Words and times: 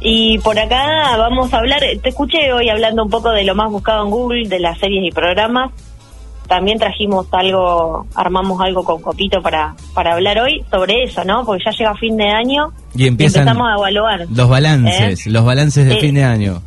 Y 0.00 0.38
por 0.38 0.58
acá 0.58 1.16
vamos 1.16 1.52
a 1.52 1.58
hablar, 1.58 1.80
te 2.02 2.08
escuché 2.08 2.52
hoy 2.52 2.68
hablando 2.68 3.02
un 3.02 3.10
poco 3.10 3.30
de 3.30 3.44
lo 3.44 3.54
más 3.54 3.70
buscado 3.70 4.04
en 4.04 4.10
Google, 4.10 4.48
de 4.48 4.60
las 4.60 4.78
series 4.78 5.04
y 5.04 5.10
programas. 5.10 5.72
También 6.46 6.78
trajimos 6.78 7.26
algo, 7.32 8.06
armamos 8.14 8.60
algo 8.60 8.82
con 8.84 9.02
Copito 9.02 9.42
para, 9.42 9.74
para 9.94 10.14
hablar 10.14 10.38
hoy 10.38 10.64
sobre 10.70 11.02
eso, 11.02 11.22
¿no? 11.24 11.44
Porque 11.44 11.64
ya 11.64 11.72
llega 11.72 11.94
fin 11.96 12.16
de 12.16 12.30
año 12.30 12.72
y, 12.94 13.06
empezamos 13.06 13.68
a 13.68 13.74
evaluar. 13.74 14.26
Los 14.34 14.48
balances, 14.48 15.26
¿eh? 15.26 15.30
los 15.30 15.44
balances 15.44 15.86
de 15.86 15.96
eh, 15.96 16.00
fin 16.00 16.14
de 16.14 16.24
año. 16.24 16.62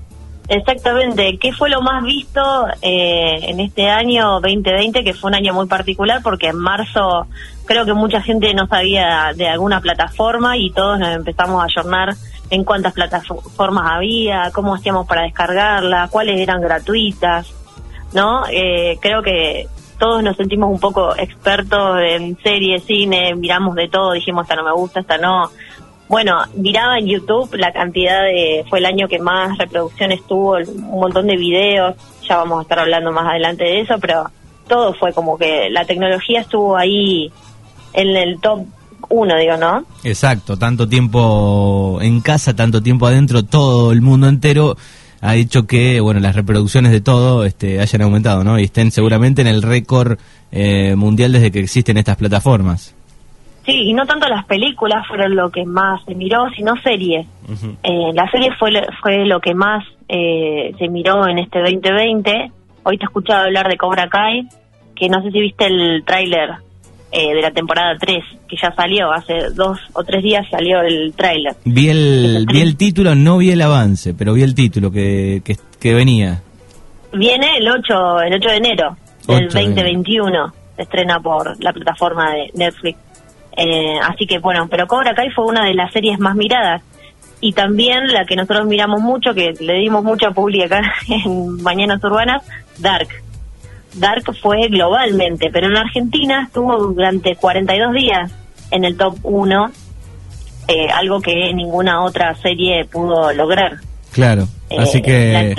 Exactamente. 0.47 1.37
¿Qué 1.39 1.53
fue 1.53 1.69
lo 1.69 1.81
más 1.81 2.03
visto 2.03 2.41
eh, 2.81 3.39
en 3.43 3.61
este 3.61 3.89
año 3.89 4.41
2020, 4.41 5.03
que 5.03 5.13
fue 5.13 5.29
un 5.29 5.35
año 5.35 5.53
muy 5.53 5.65
particular 5.65 6.19
porque 6.21 6.47
en 6.47 6.57
marzo 6.57 7.25
creo 7.65 7.85
que 7.85 7.93
mucha 7.93 8.21
gente 8.21 8.53
no 8.53 8.67
sabía 8.67 9.31
de 9.33 9.47
alguna 9.47 9.79
plataforma 9.79 10.57
y 10.57 10.69
todos 10.71 10.99
nos 10.99 11.15
empezamos 11.15 11.61
a 11.61 11.65
ayornar 11.65 12.15
en 12.51 12.65
cuántas 12.65 12.93
plataformas 12.93 13.91
había, 13.91 14.51
cómo 14.53 14.75
hacíamos 14.75 15.07
para 15.07 15.23
descargarla, 15.23 16.09
cuáles 16.11 16.39
eran 16.39 16.61
gratuitas, 16.61 17.51
¿no? 18.13 18.43
Eh, 18.51 18.97
creo 19.01 19.23
que 19.23 19.67
todos 19.97 20.21
nos 20.21 20.35
sentimos 20.35 20.69
un 20.69 20.79
poco 20.79 21.15
expertos 21.15 21.99
en 22.01 22.37
series, 22.43 22.83
cine, 22.83 23.33
miramos 23.35 23.73
de 23.75 23.87
todo, 23.87 24.11
dijimos 24.11 24.43
esta 24.43 24.55
no 24.55 24.65
me 24.65 24.73
gusta, 24.73 24.99
esta 24.99 25.17
no. 25.17 25.49
Bueno, 26.09 26.43
miraba 26.55 26.97
en 26.97 27.07
YouTube 27.07 27.55
la 27.55 27.71
cantidad 27.71 28.23
de, 28.23 28.65
fue 28.69 28.79
el 28.79 28.85
año 28.85 29.07
que 29.07 29.19
más 29.19 29.57
reproducciones 29.57 30.21
tuvo, 30.27 30.57
un 30.57 30.99
montón 30.99 31.27
de 31.27 31.37
videos, 31.37 31.95
ya 32.27 32.35
vamos 32.35 32.59
a 32.59 32.61
estar 32.63 32.79
hablando 32.79 33.13
más 33.13 33.27
adelante 33.27 33.63
de 33.63 33.79
eso, 33.79 33.95
pero 34.01 34.29
todo 34.67 34.93
fue 34.93 35.13
como 35.13 35.37
que 35.37 35.69
la 35.69 35.85
tecnología 35.85 36.41
estuvo 36.41 36.75
ahí 36.75 37.31
en 37.93 38.17
el 38.17 38.41
top 38.41 38.65
uno, 39.11 39.37
digo, 39.37 39.57
¿no? 39.57 39.83
Exacto, 40.03 40.57
tanto 40.57 40.87
tiempo 40.87 41.99
en 42.01 42.21
casa, 42.21 42.55
tanto 42.55 42.81
tiempo 42.81 43.07
adentro, 43.07 43.43
todo 43.43 43.91
el 43.91 44.01
mundo 44.01 44.27
entero 44.27 44.75
ha 45.21 45.33
dicho 45.33 45.67
que, 45.67 45.99
bueno, 45.99 46.19
las 46.19 46.35
reproducciones 46.35 46.91
de 46.91 47.01
todo 47.01 47.45
este, 47.45 47.79
hayan 47.79 48.01
aumentado, 48.01 48.43
¿no? 48.43 48.59
Y 48.59 48.63
estén 48.63 48.89
seguramente 48.91 49.41
en 49.41 49.47
el 49.47 49.61
récord 49.61 50.17
eh, 50.51 50.95
mundial 50.95 51.31
desde 51.31 51.51
que 51.51 51.59
existen 51.59 51.97
estas 51.97 52.17
plataformas. 52.17 52.95
Sí, 53.65 53.73
y 53.73 53.93
no 53.93 54.07
tanto 54.07 54.27
las 54.27 54.45
películas 54.45 55.05
fueron 55.07 55.35
lo 55.35 55.51
que 55.51 55.63
más 55.65 56.03
se 56.05 56.15
miró, 56.15 56.49
sino 56.55 56.75
series. 56.81 57.27
eh, 57.83 58.11
la 58.13 58.29
serie 58.31 58.49
fue, 58.57 58.71
fue 59.01 59.25
lo 59.27 59.39
que 59.39 59.53
más 59.53 59.85
eh, 60.09 60.73
se 60.79 60.87
miró 60.87 61.27
en 61.27 61.37
este 61.37 61.59
2020. 61.59 62.51
Hoy 62.83 62.97
te 62.97 63.03
he 63.03 63.05
escuchado 63.05 63.43
hablar 63.43 63.69
de 63.69 63.77
Cobra 63.77 64.09
Kai, 64.09 64.47
que 64.95 65.07
no 65.09 65.21
sé 65.21 65.29
si 65.29 65.39
viste 65.39 65.67
el 65.67 66.03
tráiler 66.03 66.55
eh, 67.11 67.33
de 67.35 67.41
la 67.41 67.51
temporada 67.51 67.95
3, 67.99 68.23
que 68.47 68.55
ya 68.55 68.73
salió, 68.73 69.11
hace 69.11 69.49
dos 69.53 69.77
o 69.93 70.03
tres 70.03 70.23
días 70.23 70.45
salió 70.49 70.79
el 70.81 71.13
tráiler. 71.13 71.53
Vi 71.65 71.89
el, 71.89 72.45
vi 72.51 72.61
el 72.61 72.77
título, 72.77 73.15
no 73.15 73.37
vi 73.37 73.51
el 73.51 73.61
avance, 73.61 74.13
pero 74.13 74.33
vi 74.33 74.43
el 74.43 74.55
título 74.55 74.91
que, 74.91 75.41
que, 75.79 75.93
venía. 75.93 76.41
Viene 77.11 77.57
el 77.57 77.67
8, 77.67 78.21
el 78.21 78.33
8 78.35 78.49
de 78.49 78.55
enero 78.55 78.97
del 79.27 79.49
2021, 79.49 80.53
se 80.77 80.81
estrena 80.83 81.19
por 81.19 81.61
la 81.61 81.73
plataforma 81.73 82.31
de 82.31 82.49
Netflix. 82.53 82.97
Eh, 83.57 83.99
así 84.01 84.25
que 84.25 84.39
bueno, 84.39 84.67
pero 84.69 84.87
Cobra 84.87 85.13
Kai 85.13 85.31
fue 85.31 85.45
una 85.45 85.65
de 85.65 85.73
las 85.73 85.91
series 85.91 86.17
más 86.17 86.35
miradas 86.35 86.81
y 87.41 87.51
también 87.51 88.07
la 88.07 88.23
que 88.23 88.37
nosotros 88.37 88.67
miramos 88.67 89.01
mucho, 89.01 89.33
que 89.33 89.51
le 89.59 89.73
dimos 89.79 90.03
mucha 90.03 90.31
publicidad 90.31 90.79
acá 90.79 90.93
en 91.09 91.61
Mañanas 91.61 92.01
Urbanas, 92.01 92.43
Dark. 92.77 93.09
Dark 93.95 94.23
fue 94.41 94.67
globalmente, 94.69 95.49
pero 95.51 95.67
en 95.67 95.77
Argentina 95.77 96.43
estuvo 96.43 96.77
durante 96.93 97.35
42 97.35 97.93
días 97.93 98.31
en 98.71 98.85
el 98.85 98.95
top 98.97 99.17
1, 99.23 99.71
eh, 100.67 100.87
algo 100.89 101.19
que 101.19 101.53
ninguna 101.53 102.01
otra 102.03 102.33
serie 102.35 102.85
pudo 102.85 103.33
lograr. 103.33 103.79
Claro, 104.11 104.47
eh, 104.69 104.77
así 104.79 105.01
que 105.01 105.55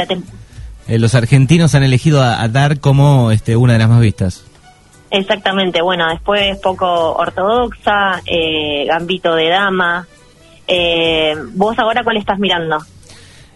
eh, 0.89 0.99
los 0.99 1.15
argentinos 1.15 1.75
han 1.75 1.83
elegido 1.83 2.23
a, 2.23 2.47
Dark 2.49 2.81
como 2.81 3.31
este, 3.31 3.57
una 3.57 3.75
de 3.75 3.79
las 3.79 3.89
más 3.89 4.01
vistas. 4.01 4.45
Exactamente, 5.11 5.83
bueno, 5.83 6.09
después 6.09 6.57
poco 6.59 7.13
ortodoxa, 7.15 8.23
Gambito 8.87 9.35
de 9.35 9.49
Dama. 9.51 10.07
¿Vos 11.55 11.79
ahora 11.79 12.03
cuál 12.03 12.17
estás 12.17 12.39
mirando? 12.39 12.79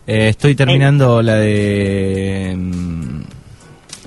estoy 0.06 0.54
terminando 0.54 1.20
la 1.20 1.34
de 1.34 2.54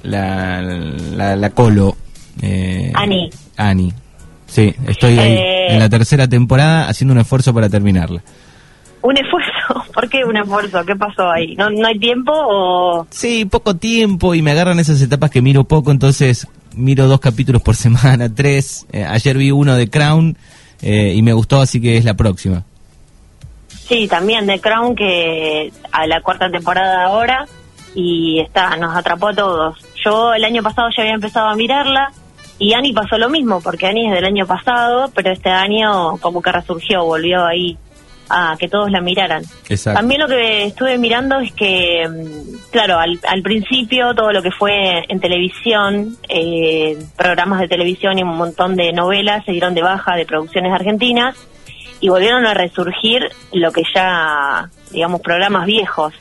mm, 0.04 1.16
la, 1.16 1.36
la, 1.36 1.50
Colo. 1.52 1.96
Eh, 2.42 2.92
Ani. 2.96 3.30
Ani. 3.58 3.94
Sí, 4.48 4.74
estoy 4.88 5.20
ahí 5.20 5.34
eh, 5.34 5.74
en 5.74 5.80
la 5.80 5.90
tercera 5.90 6.28
temporada 6.28 6.88
haciendo 6.88 7.14
un 7.14 7.20
esfuerzo 7.20 7.54
para 7.54 7.70
terminarla. 7.70 8.22
¿Un 9.02 9.18
esfuerzo? 9.18 9.92
¿Por 9.94 10.10
qué 10.10 10.26
un 10.26 10.38
esfuerzo? 10.38 10.84
¿Qué 10.86 10.96
pasó 10.96 11.30
ahí? 11.30 11.56
¿No, 11.56 11.70
¿No 11.70 11.88
hay 11.88 12.00
tiempo 12.00 12.32
o...? 12.34 13.08
Sí, 13.12 13.46
poco 13.46 13.76
tiempo 13.76 14.34
y 14.34 14.42
me 14.42 14.52
agarran 14.52 14.80
esas 14.80 15.02
etapas 15.02 15.30
que 15.30 15.42
miro 15.42 15.64
poco, 15.66 15.92
entonces 15.92 16.48
miro 16.76 17.08
dos 17.08 17.20
capítulos 17.20 17.62
por 17.62 17.76
semana, 17.76 18.34
tres. 18.34 18.88
Eh, 18.92 19.06
ayer 19.06 19.38
vi 19.38 19.52
uno 19.52 19.76
de 19.76 19.90
Crown 19.90 20.38
eh, 20.82 21.14
y 21.16 21.22
me 21.22 21.34
gustó, 21.34 21.62
así 21.62 21.80
que 21.80 21.98
es 21.98 22.06
la 22.06 22.16
próxima. 22.16 22.64
Sí, 23.68 24.08
también 24.08 24.46
de 24.46 24.60
Crown, 24.60 24.96
que 24.96 25.72
a 25.92 26.06
la 26.06 26.22
cuarta 26.22 26.50
temporada 26.50 27.06
ahora 27.06 27.46
y 27.96 28.40
está, 28.40 28.76
nos 28.78 28.96
atrapó 28.96 29.30
a 29.30 29.34
todos. 29.34 29.78
Yo 30.10 30.34
el 30.34 30.44
año 30.44 30.64
pasado 30.64 30.90
ya 30.96 31.04
había 31.04 31.14
empezado 31.14 31.50
a 31.50 31.56
mirarla 31.56 32.12
y 32.58 32.74
Ani 32.74 32.94
pasó 32.94 33.18
lo 33.20 33.30
mismo, 33.30 33.62
porque 33.62 33.86
Ani 33.86 34.08
es 34.08 34.14
del 34.14 34.26
año 34.26 34.48
pasado, 34.48 35.12
pero 35.14 35.32
este 35.32 35.50
año 35.52 36.18
como 36.18 36.42
que 36.42 36.52
resurgió, 36.52 37.06
volvió 37.06 37.46
ahí 37.46 37.78
a 38.28 38.56
que 38.60 38.68
todos 38.68 38.90
la 38.90 39.02
miraran. 39.02 39.44
También 39.94 40.22
lo 40.22 40.28
que 40.28 40.66
estuve 40.66 40.98
mirando 40.98 41.40
es 41.40 41.52
que, 41.54 42.08
mm, 42.08 42.72
claro, 42.72 42.98
al, 42.98 43.20
al 43.28 43.42
principio 43.44 44.16
todo 44.16 44.32
lo 44.32 44.42
que 44.42 44.52
fue 44.52 45.04
en 45.08 45.20
televisión, 45.20 46.18
eh, 46.28 46.98
programas 47.16 47.60
de 47.60 47.68
televisión 47.68 48.18
y 48.18 48.24
un 48.24 48.36
montón 48.36 48.76
de 48.76 48.92
novelas 48.92 49.46
se 49.46 49.52
dieron 49.52 49.76
de 49.76 49.84
baja 49.84 50.16
de 50.16 50.26
producciones 50.26 50.74
argentinas 50.74 51.36
y 52.00 52.10
volvieron 52.10 52.48
a 52.48 52.56
resurgir 52.56 53.30
lo 53.54 53.72
que 53.72 53.84
ya, 53.94 54.70
digamos, 54.92 55.22
programas 55.22 55.68
viejos. 55.68 56.14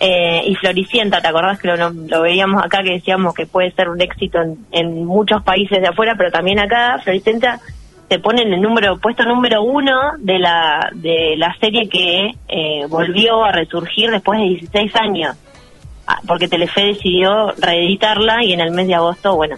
Eh, 0.00 0.44
y 0.46 0.54
Floricienta, 0.54 1.20
¿te 1.20 1.26
acordás 1.26 1.58
que 1.58 1.68
lo, 1.68 2.22
veíamos 2.22 2.62
acá 2.64 2.82
que 2.84 2.92
decíamos 2.92 3.34
que 3.34 3.46
puede 3.46 3.72
ser 3.72 3.88
un 3.88 4.00
éxito 4.00 4.38
en, 4.70 5.04
muchos 5.04 5.42
países 5.42 5.80
de 5.80 5.88
afuera, 5.88 6.14
pero 6.16 6.30
también 6.30 6.60
acá 6.60 7.00
Floricienta 7.02 7.60
se 8.08 8.18
pone 8.20 8.42
en 8.42 8.52
el 8.52 8.62
número 8.62 8.98
puesto 8.98 9.24
número 9.24 9.62
uno 9.62 10.12
de 10.18 10.38
la 10.38 10.88
de 10.94 11.34
la 11.36 11.54
serie 11.60 11.88
que 11.88 12.30
eh, 12.48 12.86
volvió 12.88 13.44
a 13.44 13.52
resurgir 13.52 14.10
después 14.10 14.38
de 14.38 14.46
16 14.46 14.96
años, 14.96 15.36
ah, 16.06 16.20
porque 16.26 16.46
Telefe 16.46 16.84
decidió 16.84 17.52
reeditarla 17.58 18.44
y 18.44 18.52
en 18.52 18.60
el 18.60 18.70
mes 18.70 18.86
de 18.86 18.94
agosto, 18.94 19.34
bueno, 19.34 19.56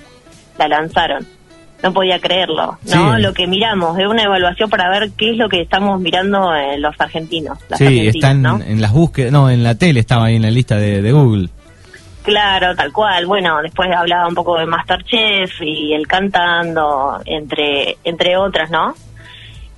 la 0.59 0.69
lanzaron 0.69 1.40
no 1.83 1.93
podía 1.93 2.19
creerlo, 2.19 2.79
¿no? 2.85 3.19
Lo 3.19 3.33
que 3.33 3.47
miramos, 3.47 3.99
es 3.99 4.07
una 4.07 4.23
evaluación 4.23 4.69
para 4.69 4.89
ver 4.91 5.11
qué 5.17 5.31
es 5.31 5.37
lo 5.37 5.49
que 5.49 5.63
estamos 5.63 6.01
mirando 6.01 6.55
en 6.55 6.83
los 6.83 6.95
argentinos. 6.99 7.59
sí, 7.77 8.09
están 8.09 8.45
en 8.63 8.81
las 8.81 8.93
búsquedas, 8.93 9.33
no, 9.33 9.51
en 9.51 9.63
la 9.63 9.75
tele 9.75 10.01
estaba 10.01 10.27
ahí 10.27 10.37
en 10.37 10.43
la 10.43 10.51
lista 10.51 10.77
de, 10.77 11.11
Google. 11.11 11.49
Claro, 12.23 12.77
tal 12.77 12.93
cual. 12.93 13.27
Bueno, 13.27 13.63
después 13.63 13.89
hablaba 13.97 14.29
un 14.29 14.35
poco 14.35 14.59
de 14.59 14.67
Masterchef 14.67 15.61
y 15.63 15.95
el 15.95 16.07
cantando, 16.07 17.21
entre 17.25 17.97
entre 18.05 18.37
otras, 18.37 18.71
¿no? 18.71 18.95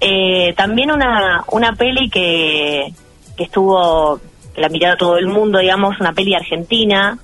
Eh, 0.00 0.52
también 0.56 0.90
una 0.90 1.44
una 1.52 1.74
peli 1.74 2.10
que 2.10 2.92
que 3.36 3.44
estuvo 3.44 4.20
la 4.56 4.68
mirada 4.68 4.96
todo 4.96 5.16
el 5.16 5.28
mundo, 5.28 5.60
digamos, 5.60 5.98
una 6.00 6.12
peli 6.12 6.34
argentina 6.34 7.18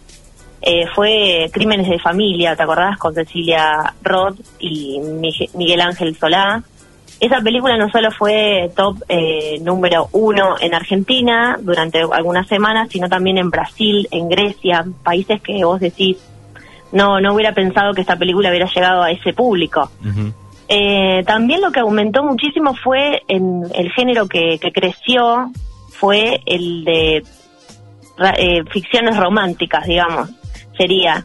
eh, 0.61 0.87
fue 0.95 1.49
Crímenes 1.53 1.89
de 1.89 1.99
Familia, 1.99 2.57
¿te 2.57 2.63
acordás? 2.63 2.99
Con 2.99 3.15
Cecilia 3.15 3.95
Roth 4.03 4.39
y 4.59 5.01
Miguel 5.55 5.81
Ángel 5.81 6.17
Solá. 6.17 6.63
Esa 7.21 7.41
película 7.41 7.77
no 7.77 7.89
solo 7.91 8.11
fue 8.11 8.71
top 8.77 8.97
eh, 9.09 9.59
número 9.61 10.09
uno 10.13 10.57
en 10.61 10.75
Argentina 10.75 11.59
durante 11.61 12.01
algunas 12.01 12.47
semanas, 12.47 12.89
sino 12.91 13.09
también 13.09 13.39
en 13.39 13.51
Brasil, 13.51 14.07
en 14.11 14.29
Grecia, 14.29 14.85
países 15.03 15.41
que 15.41 15.65
vos 15.65 15.81
decís, 15.81 16.17
no, 16.93 17.21
no 17.21 17.35
hubiera 17.35 17.53
pensado 17.53 17.93
que 17.93 18.03
esta 18.03 18.17
película 18.17 18.51
hubiera 18.51 18.67
llegado 18.67 19.03
a 19.03 19.11
ese 19.11 19.33
público. 19.33 19.91
Eh, 20.69 21.25
también 21.27 21.61
lo 21.61 21.73
que 21.73 21.81
aumentó 21.81 22.23
muchísimo 22.23 22.75
fue 22.75 23.23
en 23.27 23.65
el 23.75 23.91
género 23.93 24.29
que, 24.29 24.59
que 24.61 24.71
creció, 24.71 25.51
fue 25.91 26.41
el 26.47 26.85
de 26.85 27.23
ficciones 28.71 29.17
románticas, 29.17 29.87
digamos 29.87 30.29
sería, 30.79 31.23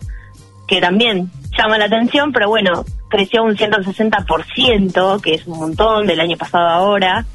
que 0.67 0.81
también 0.81 1.31
llama 1.57 1.77
la 1.77 1.85
atención, 1.85 2.33
pero 2.33 2.49
bueno, 2.49 2.83
creció 3.09 3.43
un 3.43 3.55
160%, 3.55 5.21
que 5.21 5.35
es 5.35 5.47
un 5.47 5.59
montón 5.59 6.07
del 6.07 6.19
año 6.19 6.35
pasado 6.35 6.67
ahora, 6.67 7.25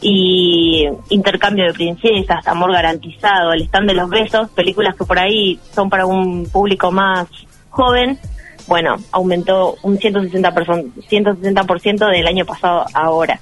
y 0.00 0.84
Intercambio 1.10 1.66
de 1.66 1.74
Princesas, 1.74 2.46
Amor 2.46 2.72
Garantizado, 2.72 3.52
El 3.52 3.62
Stand 3.62 3.88
de 3.88 3.94
los 3.94 4.08
Besos, 4.08 4.48
películas 4.50 4.96
que 4.96 5.04
por 5.04 5.18
ahí 5.18 5.58
son 5.74 5.90
para 5.90 6.06
un 6.06 6.48
público 6.50 6.90
más 6.90 7.28
joven, 7.70 8.18
bueno, 8.66 8.96
aumentó 9.12 9.76
un 9.82 9.98
160%, 9.98 10.92
160 11.08 12.06
del 12.08 12.26
año 12.26 12.44
pasado 12.44 12.84
ahora. 12.94 13.40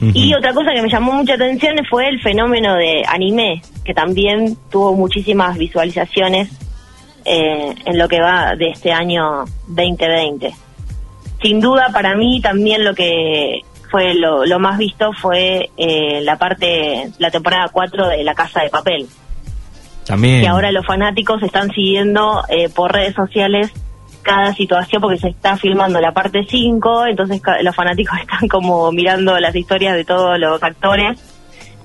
Y 0.00 0.34
otra 0.34 0.52
cosa 0.52 0.72
que 0.74 0.82
me 0.82 0.90
llamó 0.90 1.12
mucha 1.12 1.34
atención 1.34 1.74
fue 1.88 2.08
el 2.08 2.20
fenómeno 2.20 2.74
de 2.74 3.02
anime, 3.08 3.62
que 3.82 3.94
también 3.94 4.56
tuvo 4.70 4.94
muchísimas 4.94 5.56
visualizaciones 5.56 6.50
eh, 7.26 7.74
en 7.84 7.98
lo 7.98 8.08
que 8.08 8.20
va 8.20 8.54
de 8.54 8.68
este 8.68 8.92
año 8.92 9.44
2020. 9.66 10.54
Sin 11.42 11.60
duda, 11.60 11.88
para 11.92 12.14
mí 12.14 12.40
también 12.40 12.84
lo 12.84 12.94
que 12.94 13.62
fue 13.90 14.14
lo, 14.14 14.58
más 14.60 14.78
visto 14.78 15.12
fue 15.12 15.70
eh, 15.76 16.20
la 16.22 16.38
parte, 16.38 17.10
la 17.18 17.30
temporada 17.30 17.68
4 17.72 18.08
de 18.08 18.24
La 18.24 18.34
Casa 18.34 18.62
de 18.62 18.70
Papel. 18.70 19.08
También. 20.06 20.42
Que 20.42 20.48
ahora 20.48 20.70
los 20.70 20.86
fanáticos 20.86 21.42
están 21.42 21.70
siguiendo 21.72 22.44
eh, 22.48 22.68
por 22.68 22.92
redes 22.92 23.14
sociales 23.14 23.72
cada 24.22 24.54
situación 24.54 25.02
porque 25.02 25.18
se 25.18 25.28
está 25.28 25.56
filmando 25.56 26.00
la 26.00 26.12
parte 26.12 26.46
5, 26.48 27.06
entonces 27.06 27.40
los 27.62 27.74
fanáticos 27.74 28.18
están 28.20 28.48
como 28.48 28.92
mirando 28.92 29.38
las 29.40 29.54
historias 29.54 29.96
de 29.96 30.04
todos 30.04 30.38
los 30.38 30.62
actores. 30.62 31.18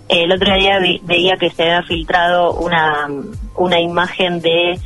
El 0.08 0.32
otro 0.32 0.54
día 0.54 0.78
veía 1.04 1.38
que 1.38 1.50
se 1.50 1.64
había 1.64 1.84
filtrado 1.84 2.54
una, 2.54 3.08
una 3.56 3.80
imagen 3.80 4.42
de 4.42 4.78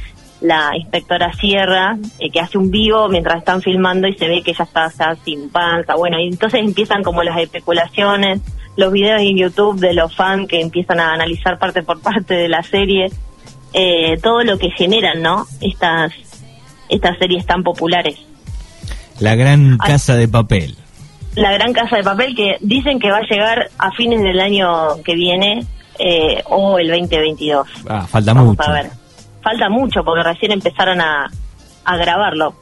la 0.45 0.71
inspectora 0.77 1.33
Sierra, 1.33 1.97
eh, 2.19 2.30
que 2.30 2.39
hace 2.39 2.57
un 2.57 2.69
vivo 2.69 3.09
mientras 3.09 3.39
están 3.39 3.62
filmando 3.62 4.07
y 4.07 4.13
se 4.13 4.27
ve 4.27 4.42
que 4.44 4.51
ella 4.51 4.63
está 4.63 4.89
sin 5.24 5.50
panza. 5.50 5.95
Bueno, 5.95 6.19
y 6.19 6.27
entonces 6.27 6.62
empiezan 6.62 7.03
como 7.03 7.24
las 7.24 7.38
especulaciones, 7.39 8.42
los 8.77 8.92
videos 8.92 9.21
en 9.21 9.38
YouTube 9.38 9.80
de 9.80 9.94
los 9.94 10.15
fans 10.15 10.47
que 10.47 10.62
empiezan 10.62 11.00
a 11.00 11.13
analizar 11.13 11.57
parte 11.57 11.81
por 11.81 12.01
parte 12.01 12.36
de 12.36 12.47
la 12.47 12.62
serie, 12.62 13.07
eh, 13.74 14.18
todo 14.21 14.44
lo 14.44 14.57
que 14.57 14.69
generan, 14.71 15.21
¿no? 15.21 15.45
Estas, 15.62 16.13
estas 16.89 17.18
series 17.18 17.45
tan 17.45 17.63
populares. 17.63 18.18
La 19.19 19.36
gran 19.36 19.77
casa 19.77 20.15
de 20.15 20.27
papel. 20.27 20.75
La 21.36 21.51
gran 21.53 21.74
casa 21.74 21.98
de 21.98 22.03
papel 22.03 22.36
que 22.36 22.57
dicen 22.62 23.00
que 23.00 23.09
va 23.09 23.18
a 23.18 23.27
llegar 23.30 23.69
a 23.77 23.91
fines 23.91 24.21
del 24.21 24.39
año 24.39 25.01
que 25.03 25.15
viene 25.15 25.65
eh, 26.00 26.44
o 26.45 26.77
el 26.77 26.88
2022. 26.89 27.68
Ah, 27.89 28.06
falta 28.07 28.33
mucho. 28.33 28.62
A 28.62 28.71
ver 28.71 29.04
falta 29.45 29.69
mucho 29.69 30.03
porque 30.03 30.24
recién 30.24 30.51
empezaron 30.51 31.00
a, 31.00 31.27
a 31.86 31.97
grabarlo. 31.97 32.56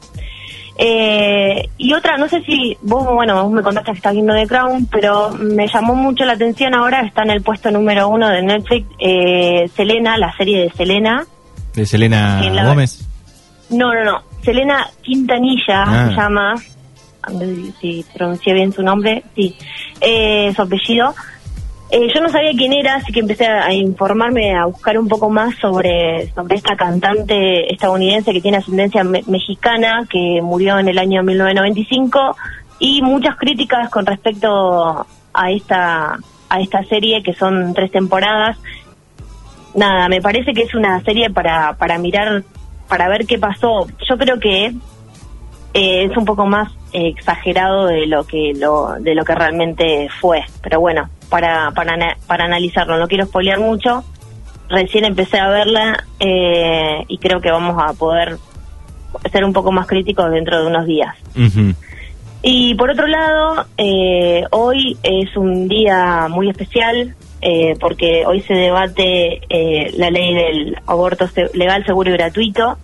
Eh, 0.76 1.70
y 1.78 1.94
otra, 1.94 2.18
no 2.18 2.28
sé 2.28 2.42
si 2.42 2.76
vos, 2.82 3.06
bueno, 3.06 3.42
vos 3.42 3.52
me 3.52 3.62
contaste 3.62 3.92
que 3.92 3.96
estás 3.96 4.12
viendo 4.12 4.34
The 4.34 4.46
Crown, 4.46 4.86
pero 4.90 5.30
me 5.30 5.66
llamó 5.66 5.94
mucho 5.94 6.26
la 6.26 6.34
atención 6.34 6.74
ahora, 6.74 7.00
está 7.00 7.22
en 7.22 7.30
el 7.30 7.42
puesto 7.42 7.70
número 7.70 8.08
uno 8.08 8.28
de 8.28 8.42
Netflix, 8.42 8.86
eh, 8.98 9.70
Selena, 9.74 10.18
la 10.18 10.36
serie 10.36 10.60
de 10.60 10.70
Selena. 10.72 11.24
¿De 11.74 11.86
Selena 11.86 12.42
Gómez? 12.66 13.08
No, 13.70 13.94
no, 13.94 14.04
no, 14.04 14.22
Selena 14.42 14.86
Quintanilla 15.00 15.84
ah. 15.86 16.08
se 16.08 16.16
llama, 16.16 16.54
si 17.80 18.04
pronuncié 18.12 18.52
bien 18.52 18.72
su 18.72 18.82
nombre, 18.82 19.22
sí, 19.34 19.56
eh, 20.00 20.52
su 20.54 20.60
apellido. 20.62 21.14
Eh, 21.90 22.08
yo 22.12 22.20
no 22.20 22.28
sabía 22.28 22.52
quién 22.56 22.72
era, 22.72 22.96
así 22.96 23.12
que 23.12 23.20
empecé 23.20 23.46
a, 23.46 23.72
informarme, 23.72 24.56
a 24.56 24.66
buscar 24.66 24.98
un 24.98 25.06
poco 25.06 25.30
más 25.30 25.54
sobre, 25.56 26.32
sobre 26.34 26.56
esta 26.56 26.76
cantante 26.76 27.72
estadounidense 27.72 28.32
que 28.32 28.40
tiene 28.40 28.56
ascendencia 28.56 29.04
mexicana, 29.04 30.06
que 30.08 30.40
murió 30.42 30.78
en 30.78 30.88
el 30.88 30.98
año 30.98 31.22
1995, 31.22 32.36
y 32.78 33.02
muchas 33.02 33.36
críticas 33.36 33.90
con 33.90 34.06
respecto 34.06 35.06
a 35.32 35.50
esta, 35.50 36.18
a 36.48 36.60
esta 36.60 36.82
serie, 36.84 37.22
que 37.22 37.34
son 37.34 37.74
tres 37.74 37.90
temporadas. 37.90 38.56
Nada, 39.74 40.08
me 40.08 40.20
parece 40.20 40.52
que 40.52 40.62
es 40.62 40.74
una 40.74 41.02
serie 41.02 41.30
para, 41.30 41.74
para 41.74 41.98
mirar, 41.98 42.42
para 42.88 43.08
ver 43.08 43.26
qué 43.26 43.38
pasó. 43.38 43.86
Yo 44.08 44.16
creo 44.16 44.38
que 44.40 44.66
eh, 45.74 46.04
es 46.04 46.16
un 46.16 46.24
poco 46.24 46.46
más 46.46 46.72
exagerado 46.92 47.86
de 47.86 48.06
lo 48.06 48.24
que 48.24 48.52
lo, 48.54 48.94
de 49.00 49.14
lo 49.14 49.24
que 49.24 49.34
realmente 49.34 50.08
fue, 50.20 50.44
pero 50.62 50.80
bueno, 50.80 51.08
para, 51.28 51.70
para, 51.72 52.16
para 52.26 52.44
analizarlo. 52.44 52.98
No 52.98 53.08
quiero 53.08 53.26
spoilear 53.26 53.60
mucho. 53.60 54.04
Recién 54.68 55.04
empecé 55.04 55.38
a 55.38 55.48
verla 55.48 56.04
eh, 56.20 57.04
y 57.08 57.18
creo 57.18 57.40
que 57.40 57.50
vamos 57.50 57.76
a 57.82 57.92
poder 57.92 58.38
ser 59.30 59.44
un 59.44 59.52
poco 59.52 59.72
más 59.72 59.86
críticos 59.86 60.30
dentro 60.30 60.60
de 60.60 60.66
unos 60.66 60.86
días. 60.86 61.14
Y 62.42 62.74
por 62.74 62.90
otro 62.90 63.06
lado, 63.06 63.66
eh, 63.76 64.44
hoy 64.50 64.96
es 65.02 65.36
un 65.36 65.68
día 65.68 66.28
muy 66.28 66.48
especial 66.50 67.14
eh, 67.40 67.74
porque 67.78 68.24
hoy 68.26 68.40
se 68.40 68.54
debate 68.54 69.42
la 69.96 70.10
ley 70.10 70.34
del 70.34 70.76
aborto 70.86 71.28
legal, 71.52 71.84
seguro 71.84 72.10
y 72.10 72.14
gratuito 72.14 72.78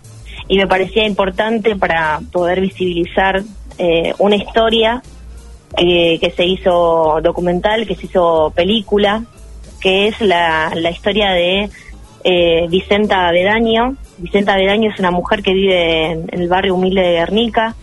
y 0.48 0.58
me 0.58 0.66
parecía 0.66 1.06
importante 1.06 1.76
para 1.76 2.20
poder 2.32 2.60
visibilizar 2.60 3.42
una 4.18 4.36
historia 4.36 5.02
eh, 5.76 6.18
que 6.18 6.30
se 6.30 6.44
hizo 6.44 7.20
documental, 7.22 7.86
que 7.86 7.94
se 7.94 8.06
hizo 8.06 8.52
película, 8.54 9.24
que 9.80 10.08
es 10.08 10.20
la, 10.20 10.72
la 10.74 10.90
historia 10.90 11.30
de 11.30 11.70
eh, 12.24 12.66
Vicenta 12.68 13.28
Avedaño. 13.28 13.96
Vicenta 14.18 14.54
Avedaño 14.54 14.90
es 14.90 14.98
una 14.98 15.10
mujer 15.10 15.42
que 15.42 15.54
vive 15.54 16.12
en, 16.12 16.26
el 16.32 16.48
barrio 16.48 16.74
humilde 16.74 17.02
de 17.02 17.12
Guernica, 17.12 17.74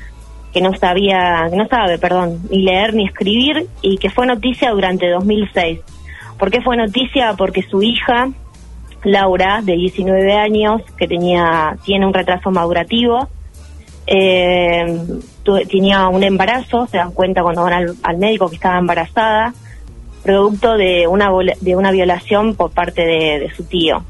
que 0.54 0.62
no 0.62 0.76
sabía, 0.76 1.50
no 1.50 1.68
sabe, 1.68 1.98
perdón, 1.98 2.42
ni 2.50 2.62
leer 2.64 2.94
ni 2.94 3.06
escribir 3.06 3.68
y 3.82 3.98
que 3.98 4.10
fue 4.10 4.26
noticia 4.26 4.72
durante 4.72 5.10
2006. 5.10 5.80
¿Por 6.38 6.52
qué 6.52 6.62
fue 6.62 6.78
noticia? 6.78 7.34
Porque 7.38 7.64
su 7.64 7.82
hija, 7.82 8.30
Laura, 9.04 9.62
de 9.64 9.74
19 9.74 10.34
años, 10.34 10.82
que 10.98 11.08
tenía, 11.08 11.76
tiene 11.84 12.06
un 12.06 12.14
retraso 12.14 12.52
madurativo, 12.52 13.28
eh, 14.08 15.06
tenía 15.70 16.08
un 16.08 16.24
embarazo, 16.24 16.88
se 16.88 16.98
dan 16.98 17.12
cuenta 17.12 17.44
cuando 17.44 17.64
van 17.64 17.96
al, 18.02 18.18
médico 18.18 18.50
que 18.50 18.56
estaba 18.56 18.80
embarazada, 18.80 19.54
producto 20.24 20.78
de 20.78 21.08
una, 21.08 21.30
de 21.62 21.76
una 21.76 21.92
violación 21.92 22.56
por 22.56 22.72
parte 22.72 23.06
de, 23.06 23.52
su 23.56 23.66
tío. 23.66 24.04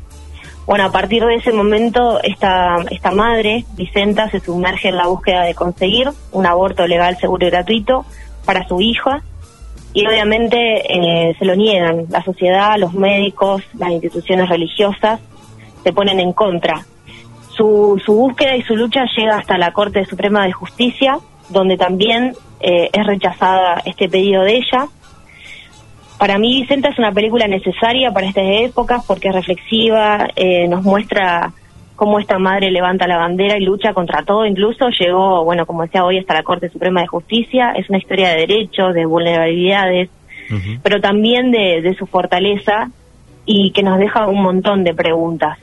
Bueno, 0.66 0.86
a 0.86 0.92
partir 0.92 1.24
de 1.26 1.36
ese 1.36 1.52
momento, 1.52 2.22
esta, 2.22 2.78
esta 2.92 3.12
madre, 3.12 3.66
Vicenta, 3.76 4.30
se 4.30 4.40
sumerge 4.40 4.90
en 4.90 4.98
la 4.98 5.08
búsqueda 5.08 5.44
de 5.44 5.56
conseguir 5.56 6.10
un 6.32 6.46
aborto 6.46 6.86
legal, 6.88 7.18
seguro 7.18 7.48
y 7.48 7.50
gratuito 7.50 8.06
para 8.46 8.68
su 8.68 8.82
hija. 8.82 9.24
Y 9.94 10.06
obviamente 10.06 10.58
eh, 10.60 11.36
se 11.40 11.46
lo 11.46 11.56
niegan. 11.56 12.06
La 12.10 12.22
sociedad, 12.22 12.76
los 12.78 12.94
médicos, 12.94 13.64
las 13.78 13.92
instituciones 13.92 14.50
religiosas 14.50 15.22
se 15.84 15.94
ponen 15.94 16.20
en 16.20 16.34
contra 16.34 16.86
su, 17.58 18.02
su 18.06 18.14
búsqueda 18.14 18.56
y 18.56 18.62
su 18.62 18.76
lucha 18.76 19.06
llega 19.18 19.38
hasta 19.38 19.58
la 19.58 19.72
Corte 19.72 20.06
Suprema 20.06 20.46
de 20.46 20.54
Justicia, 20.54 21.18
donde 21.50 21.76
también 21.76 22.34
eh, 22.60 22.90
es 22.94 23.06
rechazada 23.06 23.82
este 23.86 24.08
pedido 24.08 24.44
de 24.44 24.58
ella. 24.58 24.88
Para 26.20 26.38
mí, 26.38 26.62
Vicenta 26.62 26.90
es 26.90 26.98
una 26.98 27.12
película 27.12 27.48
necesaria 27.48 28.12
para 28.12 28.28
estas 28.28 28.46
épocas 28.48 29.04
porque 29.06 29.30
es 29.30 29.36
reflexiva, 29.36 30.28
eh, 30.36 30.68
nos 30.68 30.84
muestra 30.84 31.52
cómo 31.96 32.20
esta 32.20 32.38
madre 32.38 32.72
levanta 32.72 33.08
la 33.08 33.18
bandera 33.18 33.58
y 33.58 33.64
lucha 33.64 33.94
contra 33.94 34.24
todo, 34.24 34.46
incluso 34.46 34.90
llegó, 34.90 35.44
bueno, 35.44 35.66
como 35.66 35.82
decía 35.82 36.06
hoy, 36.06 36.20
hasta 36.20 36.36
la 36.36 36.44
Corte 36.44 36.70
Suprema 36.70 37.02
de 37.02 37.08
Justicia. 37.08 37.74
Es 37.76 37.90
una 37.90 37.98
historia 37.98 38.30
de 38.30 38.48
derechos, 38.48 38.94
de 38.94 39.06
vulnerabilidades, 39.06 40.10
pero 40.82 41.02
también 41.02 41.52
de, 41.52 41.82
de 41.82 41.94
su 41.96 42.06
fortaleza 42.06 42.90
y 43.46 43.72
que 43.72 43.84
nos 43.84 44.00
deja 44.00 44.28
un 44.28 44.42
montón 44.42 44.84
de 44.84 44.94
preguntas. 44.94 45.58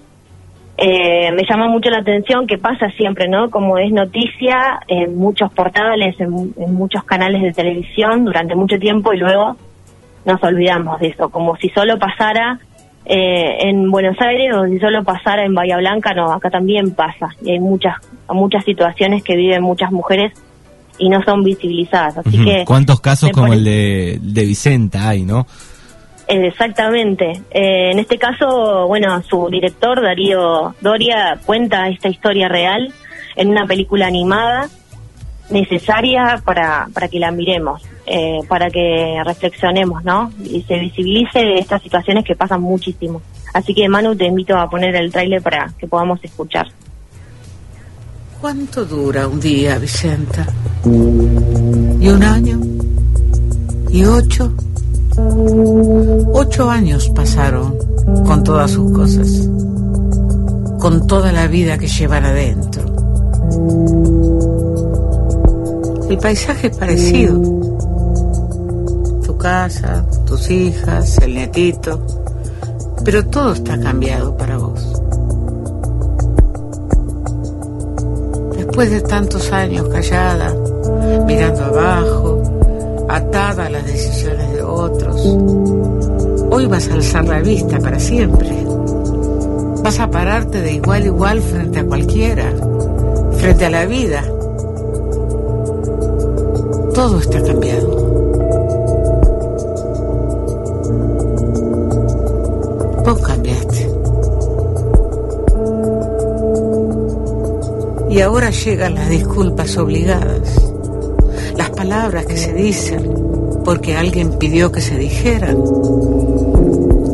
Eh, 0.77 1.31
me 1.31 1.43
llama 1.49 1.69
mucho 1.69 1.89
la 1.89 1.99
atención 1.99 2.47
que 2.49 2.59
pasa 2.59 2.91
siempre, 2.97 3.29
¿no? 3.29 3.49
Como 3.49 3.79
es 3.79 3.93
noticia 3.93 4.81
en 4.89 5.17
muchos 5.17 5.53
portales, 5.53 6.19
en, 6.19 6.31
muchos 6.75 7.05
canales 7.05 7.43
de 7.43 7.53
televisión 7.53 8.25
durante 8.25 8.57
mucho 8.57 8.77
tiempo 8.79 9.13
y 9.13 9.19
luego 9.19 9.57
nos 10.25 10.43
olvidamos 10.43 10.99
de 11.01 11.09
eso, 11.09 11.29
como 11.29 11.55
si 11.57 11.69
solo 11.69 11.97
pasara 11.99 12.59
eh, 13.05 13.69
en 13.69 13.89
Buenos 13.91 14.17
Aires 14.21 14.53
o 14.57 14.65
si 14.65 14.81
solo 14.81 15.05
pasara 15.05 15.45
en 15.45 15.55
Bahía 15.55 15.77
Blanca, 15.77 16.13
no, 16.13 16.33
acá 16.33 16.51
también 16.51 16.93
pasa 16.93 17.29
y 17.43 17.53
hay 17.53 17.61
muchas 17.61 17.95
muchas 18.31 18.65
situaciones 18.65 19.23
que 19.23 19.37
viven 19.37 19.63
muchas 19.63 19.93
mujeres 19.93 20.33
y 20.99 21.09
no 21.09 21.23
son 21.23 21.45
visibilizadas, 21.45 22.19
así 22.19 22.43
que 22.43 22.65
cuántos 22.65 23.01
casos 23.01 23.31
como 23.31 23.53
el 23.53 23.63
de, 23.63 24.19
de 24.21 24.45
Vicenta 24.45 25.11
hay, 25.11 25.25
¿no? 25.25 25.47
Exactamente. 26.27 27.43
Eh, 27.51 27.91
en 27.93 27.99
este 27.99 28.19
caso, 28.19 28.87
bueno, 28.87 29.23
su 29.23 29.49
director, 29.51 30.01
Darío 30.03 30.75
Doria, 30.81 31.39
cuenta 31.45 31.89
esta 31.89 32.09
historia 32.09 32.49
real 32.49 32.93
en 33.37 33.49
una 33.49 33.67
película 33.67 34.07
animada 34.07 34.69
necesaria 35.51 36.41
para, 36.45 36.89
para 36.95 37.09
que 37.09 37.19
la 37.19 37.31
miremos, 37.31 37.83
eh, 38.07 38.41
para 38.49 38.71
que 38.71 39.21
reflexionemos, 39.25 40.03
¿no? 40.05 40.33
Y 40.43 40.63
se 40.63 40.79
visibilice 40.79 41.59
estas 41.59 41.83
situaciones 41.83 42.25
que 42.25 42.35
pasan 42.35 42.63
muchísimo. 42.63 43.21
Así 43.53 43.75
que, 43.75 43.89
Manu, 43.89 44.17
te 44.17 44.27
invito 44.27 44.57
a 44.57 44.69
poner 44.69 44.97
el 44.97 45.13
tráiler 45.13 45.43
para 45.43 45.73
que 45.79 45.87
podamos 45.87 46.19
escuchar. 46.25 46.67
¿Cuánto 48.41 48.85
dura 48.85 49.29
un 49.29 49.41
día, 49.41 49.79
Vicenta? 49.79 50.47
¿Y 50.85 52.09
un 52.09 52.23
año? 52.23 52.61
¿Y 53.91 54.05
ocho? 54.05 54.53
Ocho 55.17 56.69
años 56.69 57.09
pasaron 57.11 57.77
con 58.27 58.43
todas 58.43 58.73
sus 58.73 58.91
cosas, 58.93 59.49
con 60.81 61.07
toda 61.07 61.31
la 61.31 61.47
vida 61.47 61.79
que 61.79 61.87
llevan 61.87 62.25
adentro. 62.25 62.83
El 66.11 66.19
paisaje 66.19 66.67
es 66.67 66.77
parecido. 66.77 67.41
Tu 69.25 69.39
casa, 69.39 70.05
tus 70.27 70.51
hijas, 70.51 71.19
el 71.19 71.35
netito, 71.35 72.01
pero 73.05 73.25
todo 73.27 73.53
está 73.53 73.79
cambiado 73.79 74.37
para 74.37 74.59
vos. 74.59 75.01
Después 78.57 78.91
de 78.91 79.01
tantos 79.03 79.53
años 79.53 79.89
callada, 79.89 80.53
mirando 81.27 81.65
abajo, 81.65 82.34
atada 83.15 83.67
a 83.67 83.71
las 83.71 83.87
decisiones 83.87 84.53
de 84.53 84.63
otros, 84.63 85.21
hoy 86.51 86.67
vas 86.67 86.89
a 86.89 86.95
alzar 86.95 87.25
la 87.27 87.41
vista 87.41 87.79
para 87.79 88.01
siempre. 88.01 88.51
Vas 89.85 90.01
a 90.01 90.11
pararte 90.11 90.61
de 90.61 90.73
igual 90.73 91.03
a 91.03 91.07
igual 91.07 91.41
frente 91.41 91.79
a 91.79 91.85
cualquiera, 91.85 92.53
frente 93.39 93.67
a 93.67 93.71
la 93.71 93.87
vida. 93.87 94.25
Todo 96.93 97.19
está 97.21 97.41
cambiado. 97.43 97.89
Vos 103.05 103.19
cambiaste. 103.21 103.91
Y 108.11 108.21
ahora 108.21 108.51
llegan 108.51 108.95
las 108.95 109.09
disculpas 109.09 109.77
obligadas, 109.77 110.74
palabras 111.85 112.25
que 112.25 112.39
se 112.39 112.55
dicen 112.55 113.13
porque 113.63 113.95
alguien 113.95 114.39
pidió 114.39 114.73
que 114.73 114.81
se 114.81 114.97
dijeran. 114.97 115.59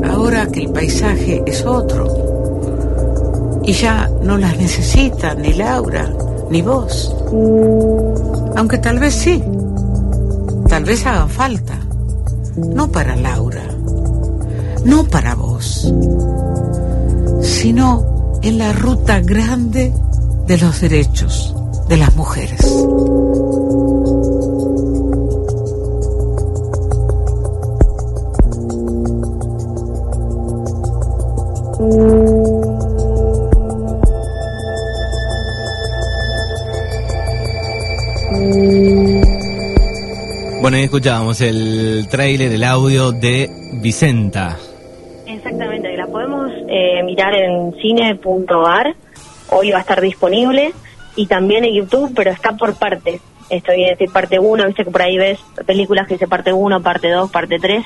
Ahora 0.08 0.46
que 0.46 0.60
el 0.60 0.70
paisaje 0.70 1.42
es 1.44 1.66
otro 1.66 3.60
y 3.64 3.72
ya 3.72 4.08
no 4.22 4.38
las 4.38 4.56
necesitan 4.58 5.42
ni 5.42 5.54
Laura 5.54 6.08
ni 6.52 6.62
vos. 6.62 7.12
Aunque 8.54 8.78
tal 8.78 9.00
vez 9.00 9.14
sí, 9.14 9.42
tal 10.68 10.84
vez 10.84 11.04
hagan 11.04 11.28
falta, 11.28 11.74
no 12.56 12.92
para 12.92 13.16
Laura, 13.16 13.64
no 14.84 15.02
para 15.02 15.34
vos, 15.34 15.92
sino 17.42 18.38
en 18.42 18.56
la 18.56 18.72
ruta 18.72 19.18
grande 19.18 19.92
de 20.46 20.58
los 20.58 20.80
derechos 20.80 21.56
de 21.88 21.96
las 21.96 22.14
mujeres. 22.14 22.60
Ahí 40.80 40.84
escuchábamos 40.84 41.38
el 41.42 42.08
tráiler, 42.10 42.52
el 42.52 42.64
audio 42.64 43.12
de 43.12 43.50
Vicenta. 43.82 44.56
Exactamente, 45.26 45.94
la 45.94 46.06
podemos 46.06 46.50
eh, 46.70 47.02
mirar 47.02 47.34
en 47.34 47.74
cine.ar, 47.82 48.96
hoy 49.50 49.72
va 49.72 49.76
a 49.76 49.80
estar 49.82 50.00
disponible, 50.00 50.72
y 51.16 51.26
también 51.26 51.66
en 51.66 51.74
YouTube, 51.74 52.14
pero 52.16 52.30
está 52.30 52.56
por 52.56 52.78
partes. 52.78 53.20
Esto 53.50 53.72
quiere 53.74 53.90
decir 53.90 54.10
parte 54.10 54.38
1, 54.38 54.66
viste 54.68 54.84
que 54.84 54.90
por 54.90 55.02
ahí 55.02 55.18
ves 55.18 55.38
películas 55.66 56.08
que 56.08 56.14
dice 56.14 56.26
parte 56.26 56.50
1, 56.50 56.80
parte 56.80 57.10
2, 57.10 57.30
parte 57.30 57.58
3. 57.58 57.84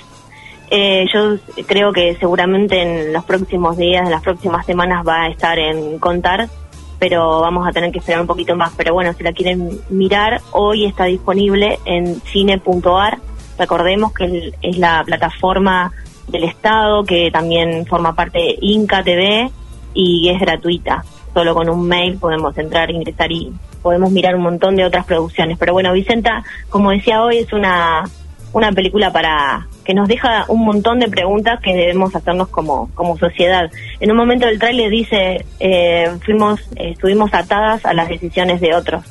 Eh, 0.71 1.07
yo 1.13 1.37
creo 1.67 1.93
que 1.93 2.15
seguramente 2.21 2.81
en 2.81 3.13
los 3.13 3.25
próximos 3.25 3.77
días, 3.77 4.05
en 4.05 4.13
las 4.13 4.23
próximas 4.23 4.65
semanas 4.67 5.05
va 5.05 5.25
a 5.25 5.29
estar 5.31 5.59
en 5.59 5.99
Contar, 5.99 6.49
pero 7.05 7.43
vamos 7.43 7.69
a 7.69 7.71
tener 7.71 7.93
que 7.93 7.99
esperar 7.99 8.23
un 8.23 8.27
poquito 8.27 8.57
más. 8.57 8.73
Pero 8.79 8.95
bueno, 8.95 9.13
si 9.13 9.23
la 9.23 9.35
quieren 9.35 9.79
mirar, 9.91 10.41
hoy 10.53 10.87
está 10.87 11.05
disponible 11.05 11.79
en 11.85 12.19
cine.ar. 12.23 13.19
Recordemos 13.59 14.15
que 14.15 14.55
es 14.63 14.79
la 14.79 15.03
plataforma 15.05 15.93
del 16.29 16.45
Estado, 16.45 17.05
que 17.05 17.29
también 17.31 17.85
forma 17.85 18.15
parte 18.15 18.39
de 18.39 18.59
Inca 18.63 19.05
TV 19.05 19.51
y 19.93 20.31
es 20.31 20.41
gratuita. 20.41 21.05
Solo 21.35 21.55
con 21.55 21.69
un 21.69 21.87
mail 21.87 22.17
podemos 22.17 22.57
entrar, 22.57 22.91
ingresar 22.91 23.31
y 23.31 23.53
podemos 23.83 24.11
mirar 24.11 24.35
un 24.35 24.45
montón 24.45 24.75
de 24.75 24.87
otras 24.87 25.05
producciones. 25.05 25.59
Pero 25.59 25.75
bueno, 25.75 25.93
Vicenta, 25.93 26.43
como 26.71 26.91
decía 26.91 27.23
hoy, 27.23 27.37
es 27.37 27.53
una, 27.53 28.05
una 28.55 28.73
película 28.73 29.13
para 29.13 29.67
que 29.85 29.95
nos 29.95 30.09
deja 30.09 30.45
un 30.49 30.65
montón 30.65 31.01
de 31.01 31.09
preguntas 31.09 31.61
que 31.61 31.75
debemos 31.75 32.15
hacernos 32.15 32.49
como, 32.49 32.91
como 32.95 33.17
sociedad. 33.19 33.71
En 34.01 34.11
un 34.11 34.17
momento 34.17 34.47
del 34.47 34.59
tráiler 34.59 34.91
dice, 34.91 35.45
eh, 35.61 36.11
fuimos, 36.25 36.61
eh, 36.77 36.91
estuvimos 36.91 37.33
atadas 37.35 37.85
a 37.85 37.93
las 37.93 38.09
decisiones 38.09 38.61
de 38.61 38.75
otros. 38.75 39.05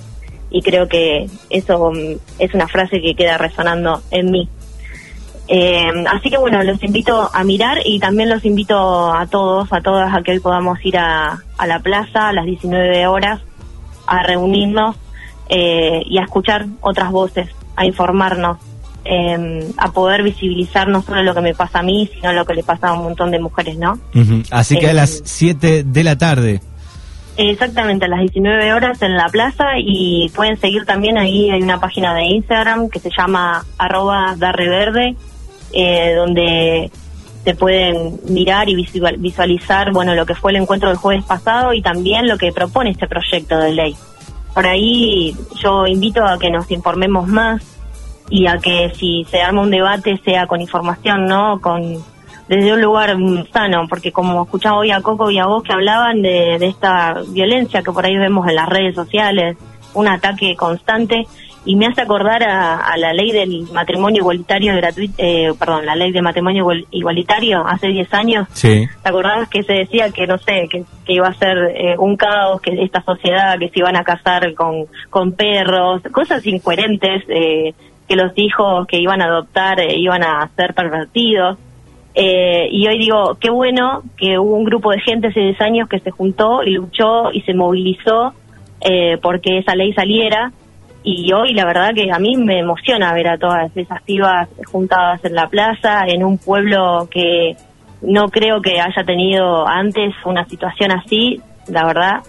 Y 0.49 0.61
creo 0.61 0.87
que 0.87 1.27
eso 1.49 1.91
mm, 1.91 2.17
es 2.39 2.53
una 2.53 2.67
frase 2.67 3.01
que 3.01 3.15
queda 3.15 3.37
resonando 3.37 4.01
en 4.11 4.31
mí. 4.31 4.49
Eh, 5.47 6.05
así 6.09 6.29
que 6.29 6.37
bueno, 6.37 6.63
los 6.63 6.81
invito 6.83 7.29
a 7.33 7.43
mirar 7.43 7.79
y 7.83 7.99
también 7.99 8.29
los 8.29 8.45
invito 8.45 9.13
a 9.13 9.27
todos, 9.27 9.71
a 9.73 9.81
todas, 9.81 10.13
a 10.13 10.21
que 10.21 10.31
hoy 10.31 10.39
podamos 10.39 10.83
ir 10.85 10.97
a, 10.97 11.43
a 11.57 11.67
la 11.67 11.79
plaza 11.79 12.29
a 12.29 12.33
las 12.33 12.45
19 12.45 13.07
horas 13.07 13.41
a 14.07 14.23
reunirnos 14.23 14.95
eh, 15.49 16.03
y 16.05 16.17
a 16.17 16.23
escuchar 16.23 16.65
otras 16.81 17.11
voces, 17.11 17.49
a 17.75 17.85
informarnos, 17.85 18.57
eh, 19.05 19.67
a 19.77 19.91
poder 19.91 20.23
visibilizar 20.23 20.87
no 20.87 21.01
solo 21.01 21.23
lo 21.23 21.33
que 21.33 21.41
me 21.41 21.53
pasa 21.53 21.79
a 21.79 21.83
mí, 21.83 22.09
sino 22.13 22.31
lo 22.33 22.45
que 22.45 22.53
le 22.53 22.63
pasa 22.63 22.89
a 22.89 22.93
un 22.93 23.03
montón 23.03 23.31
de 23.31 23.39
mujeres, 23.39 23.77
¿no? 23.77 23.93
Ujú. 24.15 24.43
Así 24.51 24.77
que 24.77 24.87
a 24.87 24.91
Eh, 24.91 24.93
las 24.93 25.21
7 25.25 25.83
de 25.83 26.03
la 26.03 26.17
tarde. 26.17 26.61
Exactamente, 27.35 28.05
a 28.05 28.09
las 28.09 28.19
19 28.19 28.73
horas 28.73 29.01
en 29.01 29.15
la 29.17 29.25
plaza 29.27 29.65
y 29.79 30.29
pueden 30.35 30.55
seguir 30.57 30.85
también 30.85 31.17
ahí, 31.17 31.49
hay 31.49 31.61
una 31.63 31.79
página 31.79 32.13
de 32.13 32.25
Instagram 32.25 32.89
que 32.89 32.99
se 32.99 33.09
llama 33.17 33.65
arroba 33.79 34.35
darreverde, 34.37 35.15
eh, 35.73 36.13
donde 36.15 36.91
se 37.43 37.55
pueden 37.55 38.19
mirar 38.29 38.69
y 38.69 38.75
visual- 38.75 39.17
visualizar 39.17 39.91
bueno 39.91 40.13
lo 40.15 40.25
que 40.27 40.35
fue 40.35 40.51
el 40.51 40.57
encuentro 40.57 40.89
del 40.89 40.97
jueves 40.97 41.25
pasado 41.25 41.73
y 41.73 41.81
también 41.81 42.27
lo 42.27 42.37
que 42.37 42.51
propone 42.51 42.91
este 42.91 43.07
proyecto 43.07 43.57
de 43.57 43.73
ley. 43.73 43.95
Por 44.53 44.67
ahí 44.67 45.35
yo 45.59 45.87
invito 45.87 46.23
a 46.23 46.37
que 46.37 46.51
nos 46.51 46.69
informemos 46.69 47.27
más 47.27 47.63
y 48.29 48.47
a 48.47 48.57
que 48.57 48.91
si 48.95 49.25
se 49.29 49.41
arma 49.41 49.61
un 49.61 49.71
debate 49.71 50.17
sea 50.23 50.47
con 50.47 50.61
información, 50.61 51.25
¿no? 51.25 51.59
Con 51.61 51.97
desde 52.47 52.73
un 52.73 52.81
lugar 52.81 53.15
sano, 53.53 53.83
porque 53.89 54.11
como 54.11 54.43
escuchaba 54.43 54.77
hoy 54.77 54.91
a 54.91 55.01
Coco 55.01 55.31
y 55.31 55.39
a 55.39 55.45
vos 55.45 55.63
que 55.63 55.71
hablaban 55.73 56.21
de, 56.21 56.57
de 56.59 56.67
esta 56.67 57.15
violencia 57.29 57.81
que 57.81 57.91
por 57.91 58.05
ahí 58.05 58.17
vemos 58.17 58.47
en 58.47 58.55
las 58.55 58.67
redes 58.67 58.95
sociales, 58.95 59.55
un 59.93 60.07
ataque 60.07 60.55
constante, 60.55 61.25
y 61.65 61.77
me 61.77 61.85
hace 61.85 62.01
acordar 62.01 62.43
a, 62.43 62.75
a 62.79 62.97
la 62.97 63.13
ley 63.13 63.31
del 63.31 63.67
matrimonio 63.71 64.19
igualitario 64.19 64.75
gratuito, 64.75 65.13
eh, 65.17 65.53
perdón, 65.57 65.85
la 65.85 65.95
ley 65.95 66.11
de 66.11 66.21
matrimonio 66.21 66.63
igual- 66.63 66.85
igualitario 66.91 67.65
hace 67.65 67.87
10 67.87 68.13
años, 68.13 68.47
Sí. 68.51 68.85
¿Te 69.01 69.09
acordás 69.09 69.47
que 69.47 69.63
se 69.63 69.71
decía 69.73 70.09
que, 70.11 70.27
no 70.27 70.37
sé, 70.39 70.67
que, 70.69 70.83
que 71.05 71.13
iba 71.13 71.27
a 71.29 71.33
ser 71.35 71.57
eh, 71.75 71.95
un 71.97 72.17
caos, 72.17 72.59
que 72.59 72.73
esta 72.83 73.01
sociedad, 73.03 73.57
que 73.57 73.69
se 73.69 73.79
iban 73.79 73.95
a 73.95 74.03
casar 74.03 74.53
con, 74.55 74.87
con 75.09 75.31
perros, 75.31 76.01
cosas 76.11 76.45
incoherentes, 76.45 77.23
eh, 77.29 77.73
que 78.13 78.21
los 78.21 78.31
hijos 78.35 78.85
que 78.87 78.97
iban 78.97 79.21
a 79.21 79.25
adoptar 79.25 79.79
eh, 79.79 79.95
iban 79.95 80.23
a 80.23 80.47
ser 80.55 80.73
pervertidos? 80.73 81.57
Eh, 82.13 82.67
y 82.71 82.87
hoy 82.87 82.99
digo, 82.99 83.37
qué 83.39 83.49
bueno 83.49 84.03
que 84.17 84.37
hubo 84.37 84.55
un 84.55 84.65
grupo 84.65 84.91
de 84.91 84.99
gente 84.99 85.29
hace 85.29 85.39
10 85.39 85.61
años 85.61 85.89
que 85.89 85.99
se 85.99 86.11
juntó 86.11 86.61
y 86.63 86.71
luchó 86.71 87.31
y 87.31 87.41
se 87.41 87.55
movilizó 87.55 88.33
eh, 88.81 89.17
porque 89.21 89.57
esa 89.57 89.75
ley 89.75 89.93
saliera. 89.93 90.51
Y 91.03 91.33
hoy 91.33 91.53
la 91.53 91.65
verdad 91.65 91.89
que 91.95 92.11
a 92.11 92.19
mí 92.19 92.35
me 92.37 92.59
emociona 92.59 93.13
ver 93.13 93.29
a 93.29 93.37
todas 93.37 93.75
esas 93.75 94.01
pibas 94.03 94.47
juntadas 94.71 95.25
en 95.25 95.33
la 95.33 95.47
plaza, 95.47 96.03
en 96.07 96.23
un 96.23 96.37
pueblo 96.37 97.07
que 97.09 97.55
no 98.01 98.29
creo 98.29 98.61
que 98.61 98.79
haya 98.79 99.03
tenido 99.03 99.67
antes 99.67 100.13
una 100.23 100.45
situación 100.47 100.91
así. 100.91 101.41
La 101.67 101.85
verdad, 101.85 102.21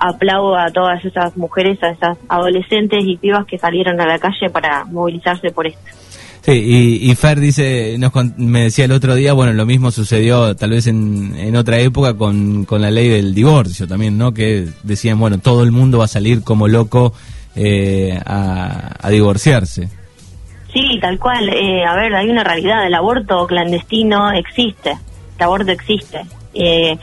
aplaudo 0.00 0.56
a 0.56 0.70
todas 0.70 1.04
esas 1.04 1.36
mujeres, 1.36 1.80
a 1.82 1.90
esas 1.90 2.18
adolescentes 2.28 3.04
y 3.04 3.16
pibas 3.16 3.46
que 3.46 3.58
salieron 3.58 4.00
a 4.00 4.06
la 4.06 4.18
calle 4.18 4.50
para 4.50 4.84
movilizarse 4.86 5.50
por 5.50 5.66
esto. 5.66 5.80
Sí, 6.42 6.52
y, 6.52 7.10
y 7.10 7.14
Fer 7.16 7.38
dice, 7.38 7.96
nos 7.98 8.12
me 8.38 8.62
decía 8.62 8.86
el 8.86 8.92
otro 8.92 9.14
día, 9.14 9.34
bueno, 9.34 9.52
lo 9.52 9.66
mismo 9.66 9.90
sucedió 9.90 10.56
tal 10.56 10.70
vez 10.70 10.86
en, 10.86 11.34
en 11.36 11.54
otra 11.54 11.78
época 11.80 12.14
con, 12.14 12.64
con 12.64 12.80
la 12.80 12.90
ley 12.90 13.08
del 13.08 13.34
divorcio 13.34 13.86
también, 13.86 14.16
¿no? 14.16 14.32
Que 14.32 14.66
decían, 14.82 15.20
bueno, 15.20 15.38
todo 15.38 15.62
el 15.64 15.70
mundo 15.70 15.98
va 15.98 16.06
a 16.06 16.08
salir 16.08 16.42
como 16.42 16.66
loco 16.66 17.12
eh, 17.56 18.18
a, 18.24 18.94
a 19.06 19.10
divorciarse. 19.10 19.90
Sí, 20.72 20.98
tal 20.98 21.18
cual. 21.18 21.48
Eh, 21.50 21.84
a 21.84 21.94
ver, 21.94 22.14
hay 22.14 22.30
una 22.30 22.42
realidad. 22.44 22.86
El 22.86 22.94
aborto 22.94 23.46
clandestino 23.46 24.30
existe. 24.32 24.96
El 25.36 25.44
aborto 25.44 25.72
existe. 25.72 26.22
Eh, 26.54 26.96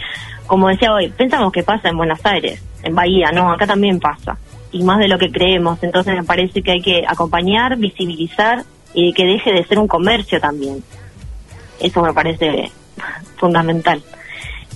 como 0.48 0.70
decía 0.70 0.94
hoy, 0.94 1.10
pensamos 1.10 1.51
que 1.51 1.63
pasa 1.63 1.89
en 1.89 1.98
Buenos 1.98 2.25
Aires, 2.25 2.63
en 2.84 2.96
Bahía, 2.96 3.32
no, 3.32 3.51
acá 3.51 3.68
también 3.68 4.00
pasa. 4.00 4.38
Y 4.72 4.84
más 4.84 5.00
de 5.00 5.08
lo 5.08 5.18
que 5.18 5.32
creemos. 5.32 5.82
Entonces 5.82 6.16
me 6.16 6.24
parece 6.24 6.62
que 6.62 6.72
hay 6.72 6.82
que 6.82 7.04
acompañar, 7.08 7.77
visibilizar 7.77 8.63
y 8.94 9.13
que 9.13 9.25
deje 9.25 9.51
de 9.51 9.63
ser 9.66 9.80
un 9.80 9.88
comercio 9.88 10.39
también. 10.39 10.84
Eso 11.80 12.01
me 12.01 12.13
parece 12.13 12.72
fundamental. 13.38 14.01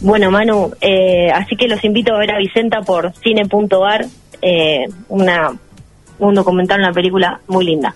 Bueno, 0.01 0.31
Manu, 0.31 0.71
eh, 0.81 1.29
así 1.31 1.55
que 1.55 1.67
los 1.67 1.83
invito 1.83 2.13
a 2.13 2.19
ver 2.19 2.31
a 2.31 2.37
Vicenta 2.37 2.81
por 2.81 3.13
cine.ar, 3.23 4.05
eh, 4.41 4.85
una, 5.09 5.51
un 6.17 6.33
documental, 6.33 6.79
una 6.79 6.91
película 6.91 7.39
muy 7.47 7.65
linda. 7.65 7.93